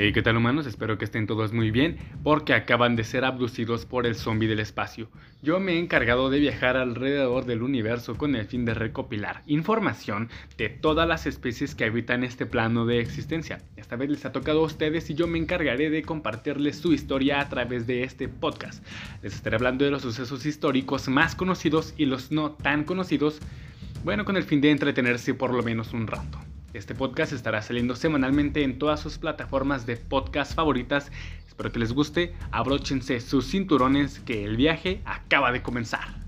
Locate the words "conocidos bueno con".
22.84-24.36